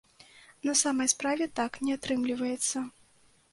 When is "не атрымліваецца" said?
1.89-2.77